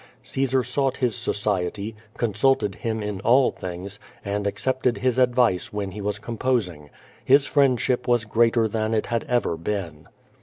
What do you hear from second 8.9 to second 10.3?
it had ever been.